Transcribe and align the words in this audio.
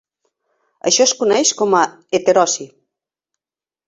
Això 0.91 1.05
es 1.09 1.13
coneix 1.19 1.51
com 1.59 1.75
a 1.79 1.81
heterosi. 2.19 2.65